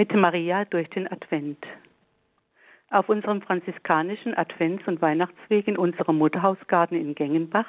mit 0.00 0.14
Maria 0.14 0.64
durch 0.64 0.88
den 0.88 1.12
Advent. 1.12 1.58
Auf 2.88 3.10
unserem 3.10 3.42
franziskanischen 3.42 4.34
Advents- 4.34 4.88
und 4.88 5.02
Weihnachtsweg 5.02 5.68
in 5.68 5.76
unserem 5.76 6.16
Mutterhausgarten 6.16 6.98
in 6.98 7.14
Gengenbach 7.14 7.68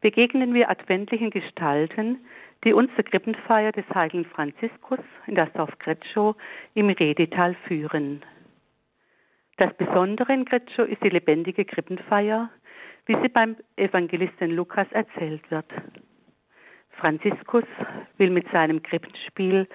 begegnen 0.00 0.54
wir 0.54 0.70
adventlichen 0.70 1.30
Gestalten, 1.30 2.20
die 2.62 2.72
uns 2.72 2.94
zur 2.94 3.02
Krippenfeier 3.02 3.72
des 3.72 3.84
heiligen 3.92 4.24
Franziskus 4.24 5.00
in 5.26 5.34
das 5.34 5.52
Dorf 5.54 5.76
Gretschow 5.80 6.36
im 6.74 6.90
Redetal 6.90 7.56
führen. 7.66 8.22
Das 9.56 9.74
Besondere 9.74 10.32
in 10.32 10.44
Gretschow 10.44 10.86
ist 10.88 11.02
die 11.02 11.10
lebendige 11.10 11.64
Krippenfeier, 11.64 12.50
wie 13.06 13.16
sie 13.20 13.28
beim 13.28 13.56
Evangelisten 13.74 14.52
Lukas 14.52 14.86
erzählt 14.92 15.50
wird. 15.50 15.66
Franziskus 16.98 17.64
will 18.16 18.30
mit 18.30 18.48
seinem 18.52 18.80
Krippenspiel 18.82 19.68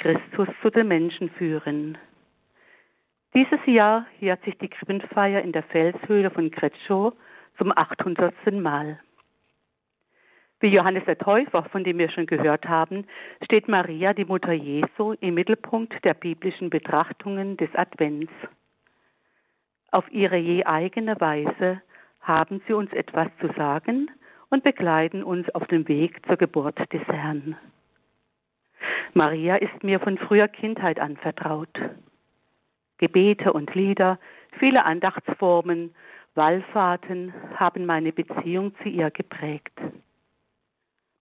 Christus 0.00 0.48
zu 0.62 0.70
den 0.70 0.88
Menschen 0.88 1.28
führen. 1.30 1.98
Dieses 3.34 3.60
Jahr 3.66 4.06
jährt 4.18 4.42
sich 4.44 4.56
die 4.58 4.68
Krippenfeier 4.68 5.42
in 5.42 5.52
der 5.52 5.62
Felshöhle 5.62 6.30
von 6.30 6.50
Kretschow 6.50 7.12
zum 7.58 7.70
800. 7.76 8.34
Mal. 8.52 8.98
Wie 10.60 10.68
Johannes 10.68 11.04
der 11.04 11.18
Täufer, 11.18 11.64
von 11.64 11.84
dem 11.84 11.98
wir 11.98 12.10
schon 12.10 12.26
gehört 12.26 12.66
haben, 12.66 13.06
steht 13.44 13.68
Maria, 13.68 14.14
die 14.14 14.24
Mutter 14.24 14.52
Jesu, 14.52 15.12
im 15.20 15.34
Mittelpunkt 15.34 16.02
der 16.04 16.14
biblischen 16.14 16.70
Betrachtungen 16.70 17.56
des 17.58 17.74
Advents. 17.74 18.32
Auf 19.90 20.10
ihre 20.10 20.36
je 20.36 20.64
eigene 20.64 21.20
Weise 21.20 21.82
haben 22.20 22.62
sie 22.66 22.72
uns 22.72 22.92
etwas 22.92 23.28
zu 23.40 23.48
sagen 23.54 24.10
und 24.48 24.64
begleiten 24.64 25.22
uns 25.22 25.48
auf 25.50 25.66
dem 25.66 25.86
Weg 25.88 26.24
zur 26.26 26.36
Geburt 26.36 26.78
des 26.92 27.02
Herrn. 27.06 27.56
Maria 29.14 29.56
ist 29.56 29.82
mir 29.82 30.00
von 30.00 30.18
früher 30.18 30.48
Kindheit 30.48 31.00
an 31.00 31.16
vertraut. 31.16 31.78
Gebete 32.98 33.52
und 33.52 33.74
Lieder, 33.74 34.18
viele 34.58 34.84
Andachtsformen, 34.84 35.94
Wallfahrten 36.34 37.34
haben 37.56 37.86
meine 37.86 38.12
Beziehung 38.12 38.74
zu 38.82 38.88
ihr 38.88 39.10
geprägt. 39.10 39.78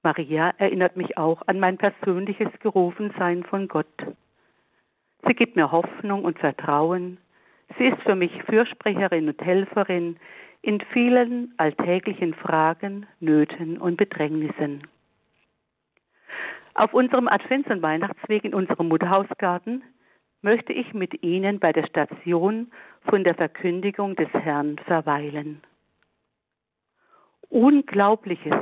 Maria 0.03 0.53
erinnert 0.57 0.95
mich 0.95 1.17
auch 1.17 1.41
an 1.47 1.59
mein 1.59 1.77
persönliches 1.77 2.49
Gerufensein 2.61 3.43
von 3.43 3.67
Gott. 3.67 3.87
Sie 5.27 5.33
gibt 5.33 5.55
mir 5.55 5.71
Hoffnung 5.71 6.23
und 6.23 6.39
Vertrauen. 6.39 7.17
Sie 7.77 7.85
ist 7.85 8.01
für 8.03 8.15
mich 8.15 8.31
Fürsprecherin 8.43 9.27
und 9.27 9.41
Helferin 9.41 10.17
in 10.61 10.79
vielen 10.93 11.53
alltäglichen 11.57 12.33
Fragen, 12.33 13.05
Nöten 13.19 13.77
und 13.77 13.97
Bedrängnissen. 13.97 14.83
Auf 16.79 16.93
unserem 16.93 17.27
Advents- 17.27 17.69
und 17.69 17.81
Weihnachtsweg 17.81 18.45
in 18.45 18.53
unserem 18.53 18.87
Mutterhausgarten 18.87 19.83
möchte 20.41 20.71
ich 20.71 20.93
mit 20.93 21.23
Ihnen 21.23 21.59
bei 21.59 21.73
der 21.73 21.85
Station 21.85 22.71
von 23.01 23.25
der 23.25 23.35
Verkündigung 23.35 24.15
des 24.15 24.29
Herrn 24.29 24.77
verweilen. 24.85 25.61
Unglaubliches 27.49 28.55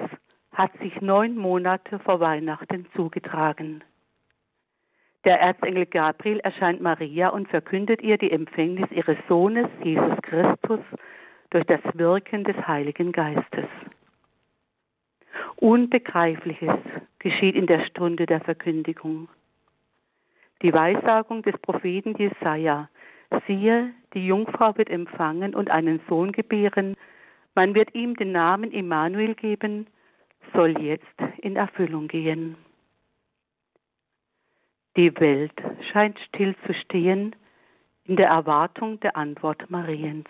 hat 0.51 0.71
sich 0.79 0.99
neun 0.99 1.37
Monate 1.37 1.99
vor 1.99 2.19
Weihnachten 2.19 2.87
zugetragen. 2.95 3.83
Der 5.23 5.39
Erzengel 5.39 5.85
Gabriel 5.85 6.39
erscheint 6.39 6.81
Maria 6.81 7.29
und 7.29 7.47
verkündet 7.49 8.01
ihr 8.01 8.17
die 8.17 8.31
Empfängnis 8.31 8.89
ihres 8.89 9.19
Sohnes 9.29 9.67
Jesus 9.83 10.17
Christus 10.23 10.79
durch 11.51 11.65
das 11.65 11.81
Wirken 11.93 12.45
des 12.45 12.55
Heiligen 12.67 13.11
Geistes. 13.11 13.67
Unbegreifliches 15.57 16.79
geschieht 17.19 17.55
in 17.55 17.67
der 17.67 17.85
Stunde 17.85 18.25
der 18.25 18.41
Verkündigung. 18.41 19.27
Die 20.61 20.73
Weissagung 20.73 21.41
des 21.43 21.57
Propheten 21.59 22.15
Jesaja, 22.15 22.89
siehe, 23.45 23.91
die 24.13 24.25
Jungfrau 24.25 24.77
wird 24.77 24.89
empfangen 24.89 25.53
und 25.55 25.69
einen 25.69 25.99
Sohn 26.07 26.31
gebären, 26.31 26.95
man 27.55 27.73
wird 27.73 27.93
ihm 27.95 28.15
den 28.15 28.31
Namen 28.31 28.71
Immanuel 28.71 29.33
geben, 29.33 29.87
soll 30.53 30.79
jetzt 30.79 31.05
in 31.41 31.55
Erfüllung 31.55 32.07
gehen. 32.07 32.55
Die 34.95 35.13
Welt 35.19 35.53
scheint 35.91 36.19
still 36.19 36.55
zu 36.65 36.73
stehen 36.73 37.35
in 38.05 38.15
der 38.15 38.29
Erwartung 38.29 38.99
der 38.99 39.17
Antwort 39.17 39.69
Mariens. 39.69 40.29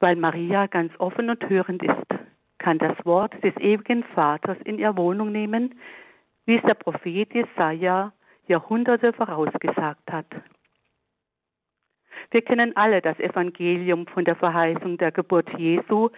Weil 0.00 0.16
Maria 0.16 0.66
ganz 0.66 0.92
offen 0.98 1.30
und 1.30 1.48
hörend 1.48 1.82
ist, 1.82 2.16
kann 2.66 2.78
das 2.78 2.96
Wort 3.06 3.32
des 3.44 3.56
ewigen 3.58 4.02
Vaters 4.02 4.58
in 4.64 4.80
ihr 4.80 4.96
Wohnung 4.96 5.30
nehmen, 5.30 5.78
wie 6.46 6.56
es 6.56 6.62
der 6.64 6.74
Prophet 6.74 7.32
Jesaja 7.32 8.12
Jahrhunderte 8.48 9.12
vorausgesagt 9.12 10.10
hat. 10.10 10.26
Wir 12.32 12.42
kennen 12.42 12.76
alle 12.76 13.00
das 13.00 13.20
Evangelium 13.20 14.08
von 14.08 14.24
der 14.24 14.34
Verheißung 14.34 14.98
der 14.98 15.12
Geburt 15.12 15.48
Jesu, 15.56 16.08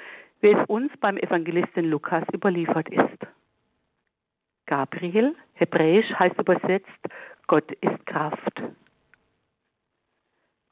wie 0.41 0.53
es 0.53 0.66
uns 0.69 0.91
beim 1.00 1.19
Evangelisten 1.19 1.84
Lukas 1.84 2.25
überliefert 2.32 2.88
ist. 2.88 3.26
Gabriel, 4.65 5.36
hebräisch 5.53 6.10
heißt 6.19 6.38
übersetzt, 6.38 7.03
Gott 7.47 7.70
ist 7.72 8.06
Kraft. 8.06 8.62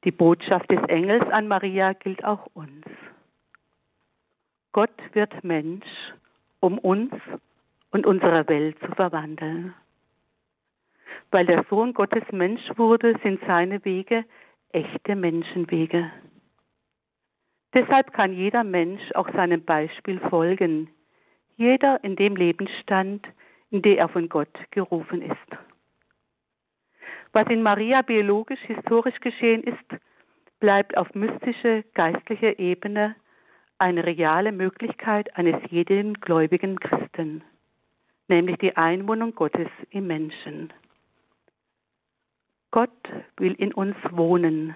Die 0.04 0.10
Botschaft 0.10 0.70
des 0.70 0.82
Engels 0.88 1.30
an 1.30 1.48
Maria 1.48 1.92
gilt 1.92 2.24
auch 2.24 2.46
uns. 2.54 2.86
Gott 4.76 5.14
wird 5.14 5.42
Mensch, 5.42 5.86
um 6.60 6.76
uns 6.76 7.10
und 7.92 8.04
unsere 8.04 8.46
Welt 8.46 8.78
zu 8.80 8.94
verwandeln. 8.94 9.72
Weil 11.30 11.46
der 11.46 11.64
Sohn 11.70 11.94
Gottes 11.94 12.24
Mensch 12.30 12.60
wurde, 12.76 13.18
sind 13.22 13.40
seine 13.46 13.82
Wege 13.86 14.26
echte 14.72 15.16
Menschenwege. 15.16 16.12
Deshalb 17.72 18.12
kann 18.12 18.34
jeder 18.34 18.64
Mensch 18.64 19.00
auch 19.14 19.32
seinem 19.32 19.64
Beispiel 19.64 20.20
folgen, 20.28 20.90
jeder 21.56 22.04
in 22.04 22.14
dem 22.14 22.36
Lebensstand, 22.36 23.26
in 23.70 23.80
dem 23.80 23.96
er 23.96 24.10
von 24.10 24.28
Gott 24.28 24.58
gerufen 24.72 25.22
ist. 25.22 25.58
Was 27.32 27.48
in 27.48 27.62
Maria 27.62 28.02
biologisch 28.02 28.60
historisch 28.60 29.20
geschehen 29.20 29.62
ist, 29.62 30.02
bleibt 30.60 30.98
auf 30.98 31.14
mystische 31.14 31.82
geistliche 31.94 32.58
Ebene 32.58 33.16
eine 33.78 34.04
reale 34.04 34.52
Möglichkeit 34.52 35.36
eines 35.36 35.56
jeden 35.70 36.14
gläubigen 36.14 36.80
Christen, 36.80 37.42
nämlich 38.28 38.58
die 38.58 38.76
Einwohnung 38.76 39.34
Gottes 39.34 39.68
im 39.90 40.06
Menschen. 40.06 40.72
Gott 42.70 42.90
will 43.36 43.54
in 43.54 43.72
uns 43.72 43.96
wohnen. 44.10 44.74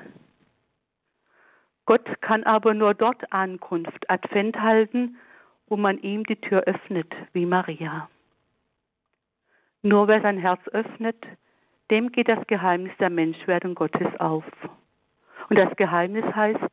Gott 1.86 2.20
kann 2.20 2.44
aber 2.44 2.74
nur 2.74 2.94
dort 2.94 3.32
Ankunft, 3.32 4.08
Advent 4.08 4.60
halten, 4.60 5.16
wo 5.66 5.76
man 5.76 5.98
ihm 5.98 6.24
die 6.24 6.36
Tür 6.36 6.60
öffnet, 6.62 7.12
wie 7.32 7.46
Maria. 7.46 8.08
Nur 9.82 10.08
wer 10.08 10.20
sein 10.20 10.38
Herz 10.38 10.60
öffnet, 10.68 11.16
dem 11.90 12.12
geht 12.12 12.28
das 12.28 12.46
Geheimnis 12.46 12.92
der 12.98 13.10
Menschwerdung 13.10 13.74
Gottes 13.74 14.08
auf. 14.20 14.44
Und 15.48 15.56
das 15.56 15.74
Geheimnis 15.76 16.24
heißt, 16.34 16.70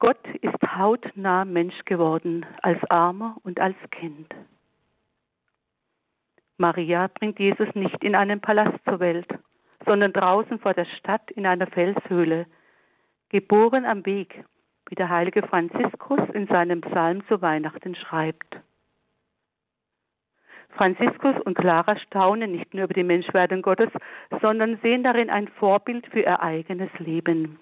Gott 0.00 0.24
ist 0.42 0.62
hautnah 0.76 1.44
Mensch 1.44 1.84
geworden, 1.84 2.46
als 2.62 2.78
Armer 2.88 3.36
und 3.42 3.58
als 3.58 3.76
Kind. 3.90 4.32
Maria 6.56 7.08
bringt 7.08 7.40
Jesus 7.40 7.68
nicht 7.74 8.02
in 8.04 8.14
einen 8.14 8.40
Palast 8.40 8.78
zur 8.84 9.00
Welt, 9.00 9.28
sondern 9.84 10.12
draußen 10.12 10.60
vor 10.60 10.74
der 10.74 10.84
Stadt 10.84 11.30
in 11.32 11.46
einer 11.46 11.66
Felshöhle, 11.66 12.46
geboren 13.28 13.84
am 13.86 14.06
Weg, 14.06 14.44
wie 14.88 14.94
der 14.94 15.08
heilige 15.08 15.42
Franziskus 15.42 16.20
in 16.32 16.46
seinem 16.46 16.80
Psalm 16.80 17.26
zu 17.26 17.42
Weihnachten 17.42 17.96
schreibt. 17.96 18.60
Franziskus 20.70 21.34
und 21.44 21.56
Clara 21.56 21.98
staunen 21.98 22.52
nicht 22.52 22.72
nur 22.72 22.84
über 22.84 22.94
die 22.94 23.02
Menschwerdung 23.02 23.62
Gottes, 23.62 23.90
sondern 24.40 24.78
sehen 24.78 25.02
darin 25.02 25.28
ein 25.28 25.48
Vorbild 25.48 26.06
für 26.06 26.20
ihr 26.20 26.40
eigenes 26.40 26.90
Leben. 26.98 27.58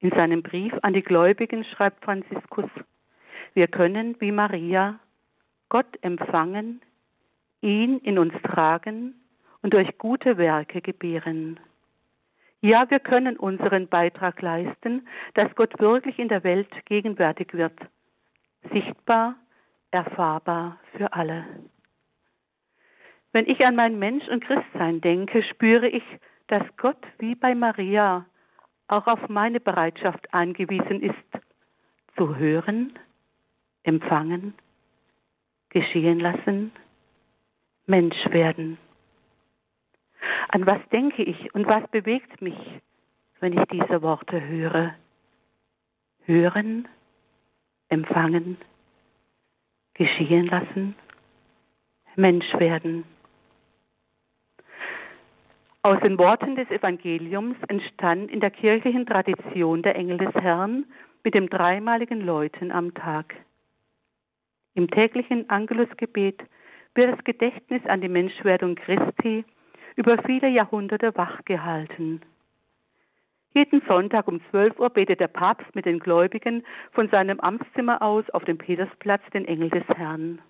In 0.00 0.10
seinem 0.10 0.42
Brief 0.42 0.72
an 0.82 0.92
die 0.92 1.02
Gläubigen 1.02 1.64
schreibt 1.64 2.04
Franziskus, 2.04 2.70
wir 3.54 3.68
können 3.68 4.20
wie 4.20 4.32
Maria 4.32 4.98
Gott 5.68 5.98
empfangen, 6.02 6.82
ihn 7.60 7.98
in 8.00 8.18
uns 8.18 8.34
tragen 8.42 9.14
und 9.62 9.72
durch 9.72 9.96
gute 9.98 10.36
Werke 10.36 10.80
gebären. 10.80 11.58
Ja, 12.60 12.88
wir 12.90 12.98
können 12.98 13.36
unseren 13.36 13.88
Beitrag 13.88 14.40
leisten, 14.40 15.06
dass 15.34 15.54
Gott 15.54 15.78
wirklich 15.80 16.18
in 16.18 16.28
der 16.28 16.44
Welt 16.44 16.70
gegenwärtig 16.86 17.52
wird, 17.52 17.78
sichtbar, 18.72 19.36
erfahrbar 19.90 20.78
für 20.96 21.12
alle. 21.12 21.44
Wenn 23.32 23.46
ich 23.46 23.64
an 23.66 23.76
mein 23.76 23.98
Mensch 23.98 24.26
und 24.28 24.44
Christsein 24.44 25.00
denke, 25.00 25.42
spüre 25.42 25.88
ich, 25.88 26.04
dass 26.46 26.62
Gott 26.76 27.04
wie 27.18 27.34
bei 27.34 27.54
Maria 27.54 28.26
auch 28.88 29.06
auf 29.06 29.28
meine 29.28 29.60
Bereitschaft 29.60 30.32
angewiesen 30.32 31.02
ist, 31.02 31.44
zu 32.16 32.36
hören, 32.36 32.98
empfangen, 33.82 34.54
geschehen 35.70 36.20
lassen, 36.20 36.72
Mensch 37.86 38.16
werden. 38.30 38.78
An 40.48 40.66
was 40.66 40.80
denke 40.90 41.22
ich 41.22 41.54
und 41.54 41.66
was 41.66 41.86
bewegt 41.90 42.40
mich, 42.40 42.56
wenn 43.40 43.58
ich 43.58 43.64
diese 43.68 44.02
Worte 44.02 44.40
höre? 44.46 44.94
Hören, 46.26 46.88
empfangen, 47.88 48.56
geschehen 49.94 50.46
lassen, 50.46 50.94
Mensch 52.16 52.52
werden. 52.54 53.04
Aus 55.86 56.00
den 56.00 56.16
Worten 56.16 56.56
des 56.56 56.70
Evangeliums 56.70 57.56
entstand 57.68 58.30
in 58.30 58.40
der 58.40 58.50
kirchlichen 58.50 59.04
Tradition 59.04 59.82
der 59.82 59.96
Engel 59.96 60.16
des 60.16 60.32
Herrn 60.32 60.86
mit 61.22 61.34
dem 61.34 61.50
dreimaligen 61.50 62.22
Läuten 62.22 62.72
am 62.72 62.94
Tag. 62.94 63.34
Im 64.72 64.90
täglichen 64.90 65.50
Angelusgebet 65.50 66.42
wird 66.94 67.12
das 67.12 67.22
Gedächtnis 67.24 67.84
an 67.84 68.00
die 68.00 68.08
Menschwerdung 68.08 68.76
Christi 68.76 69.44
über 69.94 70.16
viele 70.22 70.48
Jahrhunderte 70.48 71.14
wachgehalten. 71.18 72.22
Jeden 73.52 73.82
Sonntag 73.86 74.26
um 74.26 74.40
12 74.52 74.78
Uhr 74.78 74.88
betet 74.88 75.20
der 75.20 75.28
Papst 75.28 75.74
mit 75.74 75.84
den 75.84 75.98
Gläubigen 75.98 76.64
von 76.92 77.10
seinem 77.10 77.40
Amtszimmer 77.40 78.00
aus 78.00 78.24
auf 78.30 78.46
dem 78.46 78.56
Petersplatz 78.56 79.20
den 79.34 79.44
Engel 79.44 79.68
des 79.68 79.86
Herrn. 79.88 80.40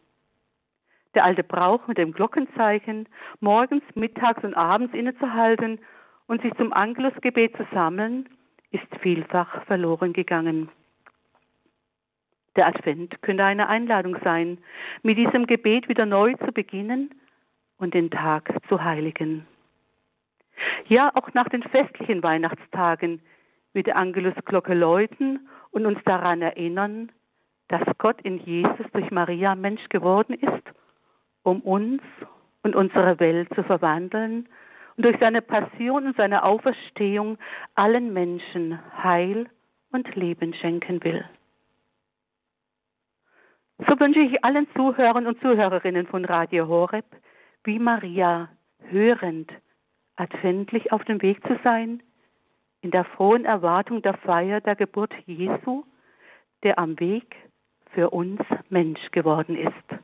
Der 1.14 1.24
alte 1.24 1.44
Brauch 1.44 1.86
mit 1.86 1.98
dem 1.98 2.12
Glockenzeichen, 2.12 3.08
morgens, 3.40 3.84
mittags 3.94 4.42
und 4.42 4.54
abends 4.54 4.94
innezuhalten 4.94 5.78
und 6.26 6.42
sich 6.42 6.52
zum 6.54 6.72
Angelusgebet 6.72 7.56
zu 7.56 7.66
sammeln, 7.72 8.28
ist 8.70 8.86
vielfach 9.00 9.64
verloren 9.66 10.12
gegangen. 10.12 10.68
Der 12.56 12.66
Advent 12.66 13.20
könnte 13.22 13.44
eine 13.44 13.68
Einladung 13.68 14.16
sein, 14.22 14.58
mit 15.02 15.18
diesem 15.18 15.46
Gebet 15.46 15.88
wieder 15.88 16.06
neu 16.06 16.34
zu 16.34 16.52
beginnen 16.52 17.10
und 17.78 17.94
den 17.94 18.10
Tag 18.10 18.52
zu 18.68 18.82
heiligen. 18.82 19.46
Ja, 20.86 21.10
auch 21.14 21.32
nach 21.34 21.48
den 21.48 21.62
festlichen 21.62 22.22
Weihnachtstagen 22.22 23.20
wird 23.72 23.86
die 23.86 23.92
Angelusglocke 23.92 24.74
läuten 24.74 25.48
und 25.70 25.86
uns 25.86 25.98
daran 26.04 26.42
erinnern, 26.42 27.10
dass 27.68 27.82
Gott 27.98 28.20
in 28.22 28.38
Jesus 28.38 28.86
durch 28.92 29.10
Maria 29.10 29.54
Mensch 29.54 29.88
geworden 29.88 30.34
ist, 30.34 30.62
um 31.44 31.60
uns 31.60 32.02
und 32.62 32.74
unsere 32.74 33.20
Welt 33.20 33.48
zu 33.54 33.62
verwandeln 33.62 34.48
und 34.96 35.04
durch 35.04 35.16
seine 35.20 35.42
Passion 35.42 36.06
und 36.06 36.16
seine 36.16 36.42
Auferstehung 36.42 37.38
allen 37.74 38.12
Menschen 38.12 38.80
Heil 39.02 39.48
und 39.92 40.12
Leben 40.16 40.54
schenken 40.54 41.04
will. 41.04 41.24
So 43.78 43.98
wünsche 44.00 44.20
ich 44.20 44.44
allen 44.44 44.66
Zuhörern 44.74 45.26
und 45.26 45.40
Zuhörerinnen 45.40 46.06
von 46.06 46.24
Radio 46.24 46.66
Horeb, 46.68 47.06
wie 47.64 47.78
Maria, 47.78 48.48
hörend, 48.88 49.52
adventlich 50.16 50.92
auf 50.92 51.04
dem 51.04 51.20
Weg 51.22 51.44
zu 51.46 51.58
sein, 51.64 52.02
in 52.82 52.90
der 52.90 53.04
frohen 53.04 53.44
Erwartung 53.44 54.02
der 54.02 54.14
Feier 54.14 54.60
der 54.60 54.76
Geburt 54.76 55.12
Jesu, 55.26 55.84
der 56.62 56.78
am 56.78 56.98
Weg 57.00 57.34
für 57.90 58.10
uns 58.10 58.40
Mensch 58.68 59.10
geworden 59.10 59.56
ist. 59.56 60.03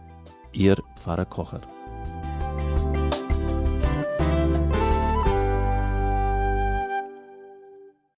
Ihr 0.53 0.75
Pfarrer 0.95 1.25
Kocher. 1.25 1.61